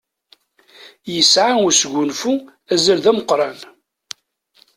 Yesɛa 1.13 1.53
usgunfu 1.67 2.33
azal 2.73 2.99
d 3.03 3.05
ameqqṛan. 3.11 3.57